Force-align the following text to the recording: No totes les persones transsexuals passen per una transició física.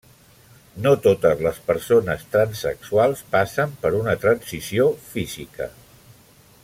No 0.85 0.93
totes 1.07 1.43
les 1.47 1.59
persones 1.67 2.25
transsexuals 2.37 3.21
passen 3.37 3.77
per 3.85 3.93
una 4.01 4.17
transició 4.25 4.89
física. 5.13 5.69